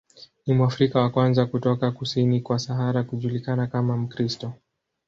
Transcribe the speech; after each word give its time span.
Ni 0.47 0.53
Mwafrika 0.53 0.99
wa 1.01 1.09
kwanza 1.09 1.45
kutoka 1.45 1.91
kusini 1.91 2.41
kwa 2.41 2.59
Sahara 2.59 3.03
kujulikana 3.03 3.67
kama 3.67 3.97
Mkristo. 3.97 4.53